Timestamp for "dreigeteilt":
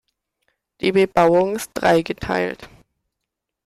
1.75-2.67